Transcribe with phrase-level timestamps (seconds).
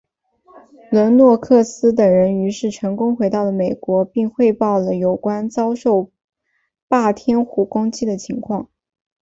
[0.91, 6.09] 伦诺克斯等人于是成功回到了美国并汇报了有关遭受
[6.87, 8.67] 霸天虎攻击的情况。